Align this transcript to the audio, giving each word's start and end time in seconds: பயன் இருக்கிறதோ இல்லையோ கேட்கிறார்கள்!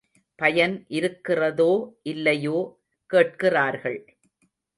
பயன் 0.39 0.85
இருக்கிறதோ 0.89 1.69
இல்லையோ 2.03 2.57
கேட்கிறார்கள்! 3.09 3.99